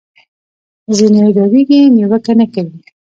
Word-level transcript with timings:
ځینې 0.97 1.21
ډارېږي 1.35 1.79
نیوکه 1.95 2.33
نه 2.39 2.45
کوي 2.53 2.79